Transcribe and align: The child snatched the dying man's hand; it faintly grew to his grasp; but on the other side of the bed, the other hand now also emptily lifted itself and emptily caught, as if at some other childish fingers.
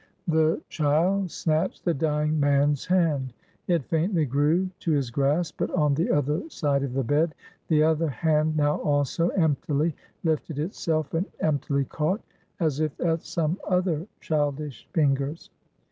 The 0.27 0.59
child 0.67 1.29
snatched 1.29 1.85
the 1.85 1.93
dying 1.93 2.39
man's 2.39 2.87
hand; 2.87 3.33
it 3.67 3.85
faintly 3.85 4.25
grew 4.25 4.71
to 4.79 4.91
his 4.93 5.11
grasp; 5.11 5.57
but 5.59 5.69
on 5.69 5.93
the 5.93 6.09
other 6.09 6.49
side 6.49 6.81
of 6.81 6.93
the 6.93 7.03
bed, 7.03 7.35
the 7.67 7.83
other 7.83 8.09
hand 8.09 8.57
now 8.57 8.77
also 8.81 9.29
emptily 9.29 9.95
lifted 10.23 10.57
itself 10.57 11.13
and 11.13 11.27
emptily 11.39 11.85
caught, 11.85 12.21
as 12.59 12.79
if 12.79 12.99
at 12.99 13.21
some 13.21 13.59
other 13.67 14.07
childish 14.19 14.89
fingers. 14.91 15.51